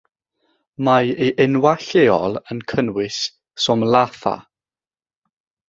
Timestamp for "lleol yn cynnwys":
1.89-3.21